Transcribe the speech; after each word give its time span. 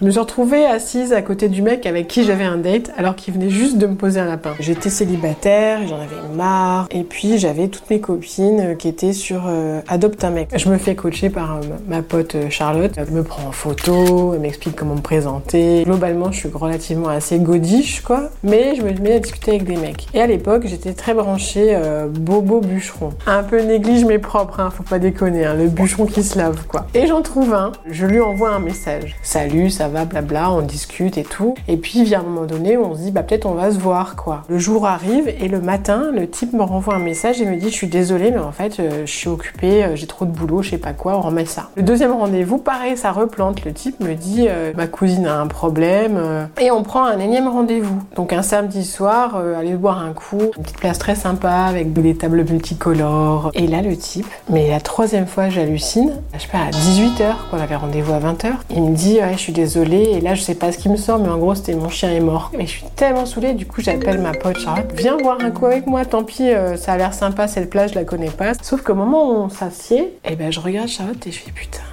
Je 0.00 0.06
me 0.06 0.10
suis 0.10 0.20
retrouvée 0.20 0.64
assise 0.64 1.12
à 1.12 1.20
côté 1.20 1.50
du 1.50 1.60
mec 1.60 1.84
avec 1.84 2.08
qui 2.08 2.24
j'avais 2.24 2.44
un 2.44 2.56
date 2.56 2.90
alors 2.96 3.16
qu'il 3.16 3.34
venait 3.34 3.50
juste 3.50 3.76
de 3.76 3.86
me 3.86 3.96
poser 3.96 4.18
un 4.18 4.24
lapin. 4.24 4.54
J'étais 4.58 4.88
célibataire, 4.88 5.86
j'en 5.86 5.96
avais 5.96 6.34
marre, 6.34 6.88
et 6.90 7.02
puis 7.02 7.36
j'avais 7.36 7.68
toutes 7.68 7.90
mes 7.90 8.00
copines 8.00 8.78
qui 8.78 8.88
étaient 8.88 9.12
sur 9.12 9.42
euh, 9.46 9.82
Adopte 9.88 10.24
un 10.24 10.30
mec. 10.30 10.48
Je 10.56 10.70
me 10.70 10.78
fais 10.78 10.94
coacher 10.94 11.28
par 11.28 11.56
euh, 11.56 11.60
ma 11.86 12.00
pote 12.00 12.34
euh, 12.34 12.48
Charlotte. 12.48 12.92
Elle 12.96 13.10
me 13.10 13.22
prend 13.22 13.46
en 13.46 13.52
photo, 13.52 14.32
elle 14.32 14.40
m'explique 14.40 14.74
comment 14.74 14.94
me 14.94 15.02
présenter. 15.02 15.82
Globalement, 15.84 16.32
je 16.32 16.38
suis 16.38 16.48
relativement 16.48 17.08
assez 17.10 17.38
godiche, 17.38 18.00
quoi. 18.00 18.30
Mais 18.42 18.76
je 18.76 18.82
me 18.82 18.92
mets 18.92 19.16
à 19.16 19.18
discuter 19.18 19.50
avec 19.50 19.64
des 19.64 19.76
mecs. 19.76 20.06
Et 20.14 20.22
à 20.22 20.26
l'époque, 20.26 20.62
j'étais 20.64 20.94
très 20.94 21.12
branchée 21.12 21.78
bobo 22.08 22.62
bûcheron. 22.62 23.10
Un 23.26 23.42
peu 23.42 23.60
néglige 23.60 24.06
mes 24.06 24.18
propres, 24.18 24.60
hein, 24.60 24.70
faut 24.70 24.82
pas 24.82 24.98
déconner, 24.98 25.44
hein, 25.44 25.52
le 25.52 25.68
bûcheron 25.68 26.06
qui 26.06 26.22
se 26.22 26.38
lave, 26.38 26.66
quoi. 26.66 26.86
Et 26.94 27.06
j'en 27.06 27.20
trouve 27.20 27.52
un. 27.52 27.72
Je 27.86 28.06
lui 28.06 28.20
envoie 28.20 28.48
un 28.48 28.60
message. 28.60 29.14
Salut, 29.22 29.68
ça 29.68 29.89
blabla, 29.90 30.50
on 30.50 30.62
discute 30.62 31.18
et 31.18 31.24
tout. 31.24 31.54
Et 31.68 31.76
puis, 31.76 32.04
vient 32.04 32.20
un 32.20 32.24
moment 32.24 32.46
donné, 32.46 32.76
on 32.76 32.94
se 32.94 33.00
dit, 33.00 33.10
bah 33.10 33.22
peut-être 33.22 33.46
on 33.46 33.54
va 33.54 33.70
se 33.70 33.78
voir, 33.78 34.16
quoi. 34.16 34.42
Le 34.48 34.58
jour 34.58 34.86
arrive 34.86 35.28
et 35.28 35.48
le 35.48 35.60
matin, 35.60 36.10
le 36.12 36.28
type 36.28 36.52
me 36.52 36.62
renvoie 36.62 36.94
un 36.94 37.00
message 37.00 37.40
et 37.40 37.46
me 37.46 37.56
dit, 37.56 37.70
je 37.70 37.74
suis 37.74 37.88
désolée, 37.88 38.30
mais 38.30 38.38
en 38.38 38.52
fait, 38.52 38.80
je 39.04 39.10
suis 39.10 39.28
occupée, 39.28 39.86
j'ai 39.94 40.06
trop 40.06 40.24
de 40.24 40.30
boulot, 40.30 40.62
je 40.62 40.70
sais 40.70 40.78
pas 40.78 40.92
quoi, 40.92 41.16
on 41.16 41.20
remet 41.20 41.44
ça. 41.44 41.70
Le 41.76 41.82
deuxième 41.82 42.12
rendez-vous, 42.12 42.58
pareil, 42.58 42.96
ça 42.96 43.12
replante. 43.12 43.64
Le 43.64 43.72
type 43.72 44.00
me 44.00 44.14
dit 44.14 44.46
euh, 44.48 44.72
ma 44.76 44.86
cousine 44.86 45.26
a 45.26 45.40
un 45.40 45.46
problème 45.46 46.16
euh, 46.16 46.46
et 46.60 46.70
on 46.70 46.82
prend 46.82 47.04
un 47.04 47.18
énième 47.18 47.48
rendez-vous. 47.48 48.02
Donc 48.16 48.32
un 48.32 48.42
samedi 48.42 48.84
soir, 48.84 49.36
euh, 49.36 49.58
aller 49.58 49.74
boire 49.74 49.98
un 49.98 50.12
coup, 50.12 50.40
une 50.56 50.62
petite 50.62 50.78
place 50.78 50.98
très 50.98 51.14
sympa 51.14 51.50
avec 51.50 51.92
des 51.92 52.14
tables 52.14 52.44
multicolores. 52.44 53.50
Et 53.54 53.66
là 53.66 53.82
le 53.82 53.96
type, 53.96 54.26
mais 54.48 54.68
la 54.68 54.80
troisième 54.80 55.26
fois 55.26 55.48
j'hallucine, 55.48 56.12
je 56.34 56.40
sais 56.40 56.48
pas 56.48 56.58
à 56.58 56.70
18h, 56.70 57.34
on 57.52 57.58
avait 57.58 57.76
rendez-vous 57.76 58.12
à 58.12 58.18
20h, 58.18 58.52
il 58.70 58.82
me 58.82 58.94
dit 58.94 59.18
je 59.32 59.38
suis 59.38 59.52
désolée 59.52 59.79
et 59.82 60.20
là 60.20 60.34
je 60.34 60.42
sais 60.42 60.54
pas 60.54 60.72
ce 60.72 60.78
qui 60.78 60.88
me 60.88 60.96
sort 60.96 61.18
mais 61.18 61.28
en 61.28 61.38
gros 61.38 61.54
c'était 61.54 61.74
mon 61.74 61.88
chien 61.88 62.10
est 62.10 62.20
mort. 62.20 62.50
Mais 62.56 62.66
je 62.66 62.72
suis 62.72 62.84
tellement 62.96 63.26
saoulée, 63.26 63.54
du 63.54 63.66
coup 63.66 63.80
j'appelle 63.80 64.18
ma 64.18 64.32
pote 64.32 64.58
Charlotte, 64.58 64.90
viens 64.94 65.16
boire 65.16 65.38
un 65.40 65.50
coup 65.50 65.66
avec 65.66 65.86
moi, 65.86 66.04
tant 66.04 66.24
pis, 66.24 66.50
ça 66.76 66.92
a 66.92 66.96
l'air 66.96 67.14
sympa 67.14 67.48
cette 67.48 67.70
plage, 67.70 67.90
je 67.90 67.94
la 67.96 68.04
connais 68.04 68.30
pas. 68.30 68.52
Sauf 68.62 68.82
qu'au 68.82 68.94
moment 68.94 69.30
où 69.30 69.32
on 69.44 69.48
s'assied, 69.48 70.00
et 70.00 70.30
eh 70.30 70.36
ben 70.36 70.52
je 70.52 70.60
regarde 70.60 70.88
Charlotte 70.88 71.26
et 71.26 71.32
je 71.32 71.38
fais 71.38 71.52
putain. 71.52 71.89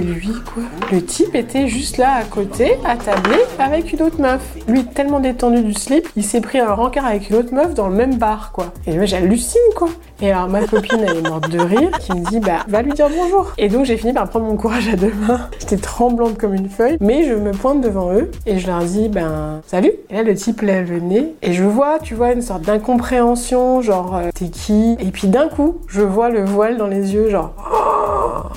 Lui, 0.00 0.32
quoi. 0.52 0.62
Le 0.92 1.04
type 1.04 1.34
était 1.34 1.68
juste 1.68 1.98
là 1.98 2.14
à 2.14 2.24
côté, 2.24 2.76
tabler, 3.04 3.42
avec 3.58 3.92
une 3.92 4.02
autre 4.02 4.20
meuf. 4.20 4.42
Lui, 4.68 4.84
tellement 4.84 5.20
détendu 5.20 5.62
du 5.62 5.74
slip, 5.74 6.08
il 6.16 6.24
s'est 6.24 6.40
pris 6.40 6.58
un 6.58 6.72
rencard 6.72 7.06
avec 7.06 7.30
une 7.30 7.36
autre 7.36 7.54
meuf 7.54 7.74
dans 7.74 7.88
le 7.88 7.94
même 7.94 8.16
bar, 8.16 8.52
quoi. 8.52 8.72
Et 8.86 8.94
moi, 8.94 9.04
j'hallucine, 9.04 9.60
quoi. 9.74 9.88
Et 10.22 10.30
alors, 10.32 10.48
ma 10.48 10.66
copine, 10.66 11.04
elle 11.06 11.18
est 11.18 11.28
morte 11.28 11.50
de 11.50 11.58
rire, 11.58 11.90
qui 12.00 12.12
me 12.12 12.24
dit, 12.30 12.40
bah, 12.40 12.64
va 12.68 12.82
lui 12.82 12.92
dire 12.92 13.08
bonjour. 13.08 13.52
Et 13.58 13.68
donc, 13.68 13.84
j'ai 13.84 13.96
fini 13.96 14.12
par 14.12 14.28
prendre 14.28 14.46
mon 14.46 14.56
courage 14.56 14.88
à 14.88 14.96
deux 14.96 15.12
mains. 15.26 15.48
J'étais 15.60 15.76
tremblante 15.76 16.38
comme 16.38 16.54
une 16.54 16.70
feuille, 16.70 16.96
mais 17.00 17.24
je 17.24 17.34
me 17.34 17.52
pointe 17.52 17.80
devant 17.80 18.12
eux 18.12 18.30
et 18.46 18.58
je 18.58 18.66
leur 18.66 18.80
dis, 18.80 19.08
ben, 19.08 19.60
salut. 19.66 19.92
Et 20.10 20.14
là, 20.14 20.22
le 20.22 20.34
type 20.34 20.62
lève 20.62 20.90
le 20.90 21.00
nez 21.00 21.34
et 21.42 21.52
je 21.52 21.64
vois, 21.64 21.98
tu 21.98 22.14
vois, 22.14 22.32
une 22.32 22.42
sorte 22.42 22.62
d'incompréhension, 22.62 23.82
genre, 23.82 24.16
euh, 24.16 24.30
t'es 24.34 24.48
qui? 24.48 24.96
Et 25.00 25.10
puis 25.10 25.28
d'un 25.28 25.48
coup, 25.48 25.78
je 25.86 26.00
vois 26.00 26.30
le 26.30 26.44
voile 26.44 26.78
dans 26.78 26.86
les 26.86 27.12
yeux, 27.12 27.28
genre, 27.28 27.52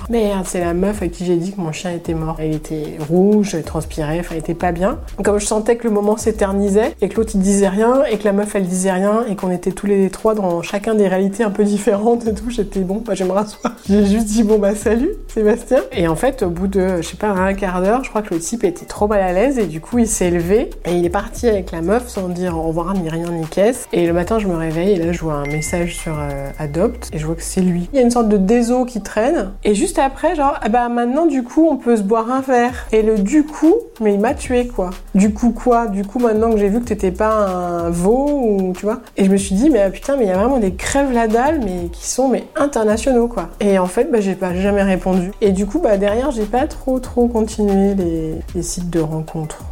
Merde, 0.10 0.46
c'est 0.48 0.60
la 0.60 0.74
meuf 0.74 1.04
à 1.04 1.08
qui 1.08 1.24
j'ai 1.24 1.36
dit 1.36 1.52
que 1.52 1.62
mon 1.62 1.72
chien 1.72 1.92
était 1.92 2.16
mort. 2.16 2.38
Il 2.44 2.56
était 2.56 2.98
rouge, 3.08 3.52
il 3.54 3.62
transpirait, 3.62 4.20
enfin, 4.20 4.34
il 4.34 4.40
était 4.40 4.56
pas 4.56 4.72
bien. 4.72 4.98
Comme 5.24 5.40
je 5.40 5.46
sentais 5.46 5.76
que 5.76 5.88
le 5.88 5.94
moment 5.94 6.18
s'éternisait 6.18 6.96
et 7.00 7.10
que 7.10 7.18
l'autre 7.18 7.34
il 7.36 7.42
disait 7.42 7.68
rien 7.68 8.04
et 8.06 8.18
que 8.18 8.24
la 8.24 8.34
meuf 8.34 8.56
elle 8.56 8.66
disait 8.66 8.92
rien 8.92 9.24
et 9.30 9.36
qu'on 9.36 9.52
était 9.52 9.72
tous 9.72 9.86
les 9.86 10.10
trois 10.10 10.34
dans 10.34 10.64
chacun 10.64 10.96
des 10.96 11.08
réalités 11.08 11.44
un 11.44 11.52
peu 11.52 11.64
différentes 11.64 12.26
et 12.26 12.34
tout, 12.34 12.50
j'étais 12.50 12.80
bon, 12.80 13.04
bah 13.06 13.14
je 13.14 13.24
me 13.24 13.32
rasseoir. 13.32 13.76
J'ai 13.88 14.04
juste 14.08 14.26
dit 14.26 14.42
bon 14.42 14.58
bah 14.58 14.74
salut 14.74 15.12
Sébastien. 15.28 15.82
Et 15.92 16.08
en 16.08 16.16
fait, 16.16 16.42
au 16.42 16.50
bout 16.50 16.68
de, 16.68 17.04
je 17.04 17.08
sais 17.08 17.18
pas, 17.18 17.30
un 17.30 17.54
quart 17.54 17.80
d'heure, 17.84 18.04
je 18.04 18.10
crois 18.10 18.24
que 18.24 18.34
le 18.34 18.40
type 18.40 18.64
était 18.64 18.88
trop 18.88 19.08
mal 19.08 19.22
à 19.22 19.32
l'aise 19.32 19.60
et 19.60 19.68
du 19.68 19.80
coup 19.80 20.00
il 20.00 20.08
s'est 20.08 20.32
levé 20.32 20.72
et 20.86 20.94
il 20.94 21.06
est 21.06 21.12
parti 21.12 21.48
avec 21.48 21.72
la 21.72 21.82
meuf 21.82 22.08
sans 22.08 22.30
dire 22.30 22.58
au 22.58 22.64
revoir 22.64 22.96
ni 22.96 23.10
rien 23.10 23.30
ni 23.30 23.46
caisse. 23.46 23.88
Et 23.94 24.08
le 24.08 24.14
matin 24.14 24.40
je 24.40 24.48
me 24.48 24.56
réveille 24.56 24.94
et 24.94 24.98
là 24.98 25.12
je 25.12 25.20
vois 25.20 25.36
un 25.36 25.46
message 25.46 25.96
sur 25.96 26.18
euh, 26.20 26.50
Adopt 26.58 27.12
et 27.14 27.20
je 27.20 27.28
vois 27.28 27.36
que 27.36 27.44
c'est 27.44 27.62
lui. 27.62 27.88
Il 27.94 27.98
y 27.98 28.00
a 28.00 28.02
une 28.02 28.10
sorte 28.10 28.30
de 28.30 28.38
déso 28.38 28.86
qui 28.86 29.02
traîne 29.02 29.52
et 29.64 29.76
juste 29.76 29.99
après 30.00 30.36
genre 30.36 30.56
ah 30.62 30.70
bah 30.70 30.90
maintenant 30.90 31.26
du 31.26 31.44
coup 31.44 31.68
on 31.70 31.78
peut 31.78 31.98
se 31.98 32.02
boire 32.02 32.32
un 32.32 32.42
verre. 32.42 32.88
Et 32.92 33.02
le 33.02 33.18
du 33.18 33.44
coup, 33.44 33.76
mais 34.02 34.14
il 34.14 34.20
m'a 34.20 34.34
tué 34.34 34.68
quoi. 34.68 34.90
Du 35.16 35.34
coup 35.34 35.52
quoi? 35.52 35.88
Du 35.88 36.06
coup 36.06 36.20
maintenant 36.20 36.52
que 36.52 36.58
j'ai 36.58 36.70
vu 36.70 36.80
que 36.80 36.86
t'étais 36.86 37.12
pas 37.12 37.32
un 37.48 37.90
veau 37.90 38.30
ou 38.30 38.74
tu 38.78 38.86
vois? 38.86 39.02
Et 39.18 39.26
je 39.26 39.32
me 39.32 39.38
suis 39.38 39.56
dit 39.56 39.70
mais 39.70 39.82
ah, 39.82 39.90
putain 39.90 40.16
mais 40.18 40.26
il 40.26 40.30
y 40.30 40.32
a 40.32 40.38
vraiment 40.38 40.60
des 40.60 40.74
crèves 40.74 41.12
la 41.12 41.28
dalle 41.28 41.62
mais 41.64 41.90
qui 41.92 42.08
sont 42.08 42.28
mais 42.28 42.46
internationaux 42.56 43.28
quoi. 43.28 43.50
Et 43.60 43.80
en 43.80 43.88
fait 43.88 44.12
bah 44.12 44.22
j'ai 44.22 44.36
pas 44.36 44.54
jamais 44.54 44.84
répondu. 44.84 45.32
Et 45.42 45.52
du 45.52 45.66
coup 45.66 45.80
bah 45.80 45.98
derrière 45.98 46.32
j'ai 46.32 46.46
pas 46.46 46.68
trop 46.68 47.00
trop 47.00 47.28
continué 47.28 47.96
les, 47.96 48.36
les 48.56 48.64
sites 48.64 48.90
de 48.90 49.00
rencontres. 49.00 49.64